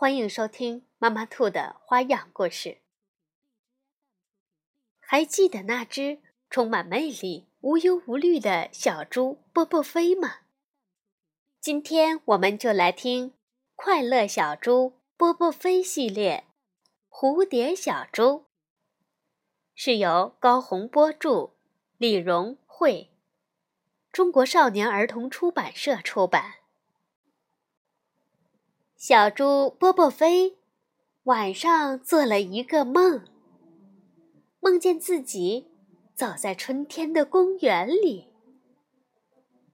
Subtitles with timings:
[0.00, 0.86] 欢迎收听。
[0.96, 2.78] 妈妈兔的花样故事。
[4.98, 10.38] 还记得那只充满魅力、无忧无虑的小猪波波飞吗？
[11.60, 13.32] 今天我们就来听
[13.76, 16.44] 《快乐小猪波波飞》系列，
[17.14, 18.22] 《蝴蝶小猪》
[19.74, 21.52] 是由高洪波著，
[21.98, 23.10] 李荣绘，
[24.10, 26.59] 中国少年儿童出版社出版。
[29.00, 30.58] 小猪波波飞。
[31.22, 33.24] 晚上做了一个梦，
[34.60, 35.70] 梦见自己
[36.14, 38.28] 走在春天的公园里。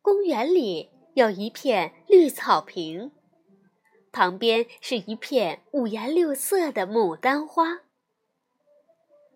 [0.00, 3.10] 公园里有一片绿草坪，
[4.12, 7.80] 旁边是一片五颜六色的牡丹花。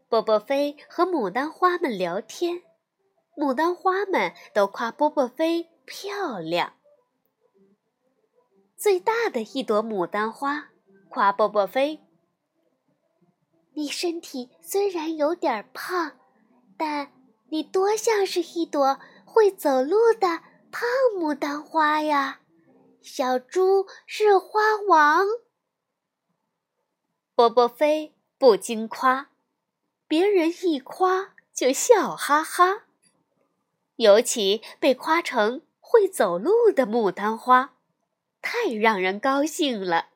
[0.09, 2.63] 波波飞和牡丹花们聊天，
[3.37, 6.75] 牡丹花们都夸波波飞漂亮。
[8.81, 10.70] 最大的一朵牡丹花。
[11.11, 12.00] 夸波波飞，
[13.75, 16.12] 你身体虽然有点胖，
[16.78, 17.12] 但
[17.50, 20.41] 你多像是一朵会走路的
[20.72, 22.41] 胖牡丹花呀！
[23.03, 25.27] 小猪是花王。
[27.34, 29.28] 波波飞不经夸，
[30.09, 32.84] 别人一夸就笑哈哈，
[33.97, 37.75] 尤其被夸成会走路的牡丹花，
[38.53, 40.09] 太让人高兴了。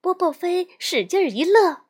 [0.00, 1.82] 波波飞使劲一乐，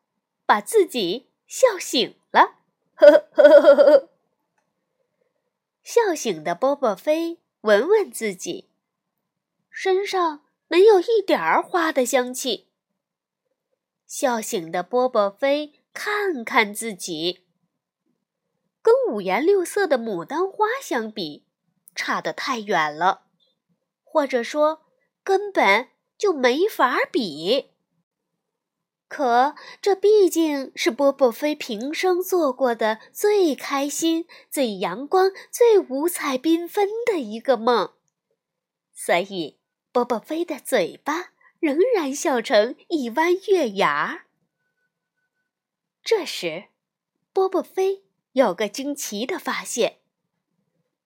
[0.44, 2.56] 把自己笑醒了。
[2.96, 4.08] 呵呵呵呵呵。
[5.84, 8.70] 笑醒的波波飞闻闻自己，
[9.70, 12.66] 身上没有一点儿花的香气。
[14.04, 17.46] 笑醒的波波飞看看自己，
[18.82, 21.46] 跟五颜六色的牡丹花相比，
[21.94, 23.28] 差得太远了，
[24.02, 24.85] 或者说
[25.26, 27.72] 根本就没法比。
[29.08, 37.94] 可这毕竟是波波飞平生做过的最开心、最阳光、最五彩缤纷的一个梦，
[38.94, 39.58] 所以
[39.90, 44.26] 波波飞的嘴巴仍然笑成一弯月牙。
[46.04, 46.66] 这时，
[47.32, 49.98] 波波飞有个惊奇的发现：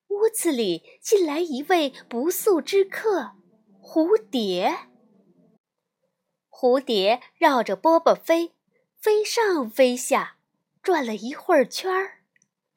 [0.08, 3.32] 屋子里进来一位不速之客——
[3.82, 4.88] 蝴蝶。
[6.48, 8.54] 蝴蝶绕着波波飞，
[8.94, 10.36] 飞上飞下，
[10.82, 12.22] 转了一会儿圈儿，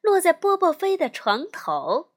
[0.00, 2.12] 落在波波飞的床头。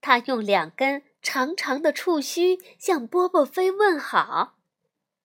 [0.00, 4.56] 它用两根长长的触须向波波飞问好：“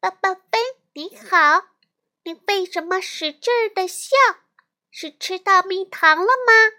[0.01, 0.57] 波波飞，
[0.93, 1.67] 你好，
[2.23, 4.15] 你为什么使劲儿的笑？
[4.89, 6.77] 是吃到蜜糖了吗？”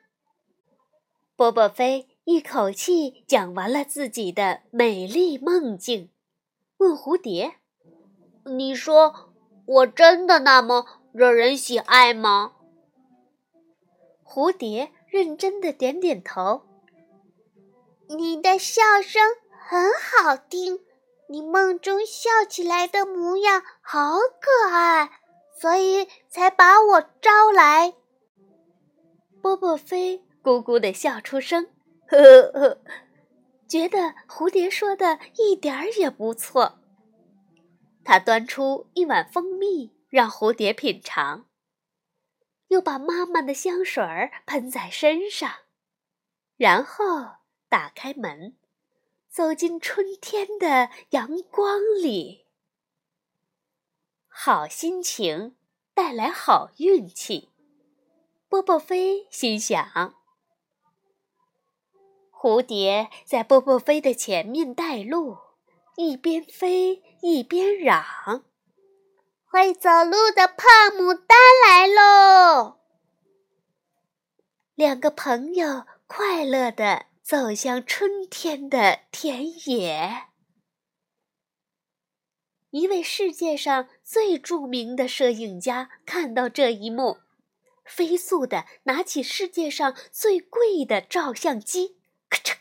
[1.36, 6.08] 波波飞一口气讲完了自己的美丽梦境，
[6.76, 7.56] 问蝴蝶。
[8.44, 9.32] 你说
[9.66, 12.52] 我真的那么惹人喜爱吗？
[14.24, 16.62] 蝴蝶认真的点点头。
[18.06, 19.20] 你的笑声
[19.58, 20.78] 很好听，
[21.28, 25.10] 你梦中笑起来的模样好可爱，
[25.58, 27.94] 所以才把我招来。
[29.40, 31.66] 波波飞咕咕的笑出声，
[32.08, 32.18] 呵
[32.52, 32.82] 呵，
[33.66, 36.78] 觉得蝴蝶说的一点儿也不错。
[38.04, 41.48] 他端出一碗蜂蜜，让蝴蝶品尝，
[42.68, 45.50] 又把妈妈的香水儿喷在身上，
[46.56, 47.36] 然后
[47.68, 48.56] 打开门，
[49.28, 52.46] 走进春天的阳光里。
[54.28, 55.56] 好心情
[55.94, 57.50] 带来好运气，
[58.48, 60.21] 波波飞心想。
[62.42, 65.38] 蝴蝶在波波飞的前面带路。
[65.94, 68.02] 一边飞一边嚷
[69.46, 72.80] ：“会走路的胖牡丹来喽！”
[74.74, 80.24] 两个朋友快乐地走向春天的田野。
[82.70, 87.18] 一位世界上最著名的摄影家看到这一幕，
[87.84, 91.98] 飞速地拿起世界上最贵的照相机，
[92.32, 92.56] 咔嚓，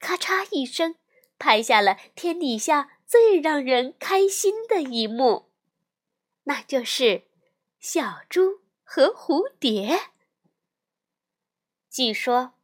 [0.00, 0.96] 咔嚓一声。
[1.38, 5.50] 拍下了天底下最让人开心的一幕。
[6.44, 7.24] 那就是
[7.78, 10.00] 小猪和蝴蝶。
[11.90, 12.54] 据说，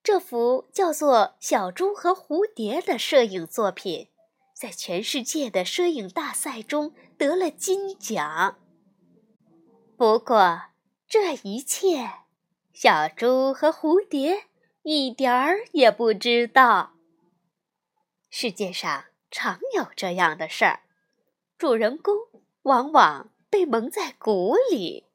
[0.00, 4.10] 这幅叫做《小猪和蝴蝶》的摄影作品，
[4.54, 8.60] 在全世界的摄影大赛中得了金奖。
[9.96, 10.66] 不过，
[11.08, 12.12] 这一切，
[12.72, 14.44] 小猪和蝴蝶
[14.92, 16.94] 一点儿也不知道。
[18.28, 20.80] 世界上常有这样的事儿，
[21.56, 22.16] 主人公
[22.62, 25.06] 往往被蒙在鼓里。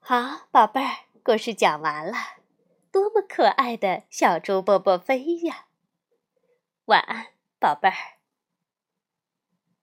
[0.00, 2.12] 好，宝贝儿，故事讲完了，
[2.90, 5.68] 多么可爱的小猪波波飞呀！
[6.84, 7.28] 晚安，
[7.58, 8.20] 宝贝儿。